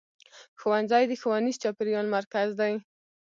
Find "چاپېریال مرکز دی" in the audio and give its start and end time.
1.63-2.73